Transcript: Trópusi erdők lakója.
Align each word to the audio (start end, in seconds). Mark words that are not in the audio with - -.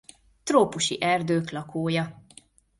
Trópusi 0.43 0.97
erdők 0.99 1.49
lakója. 1.51 2.23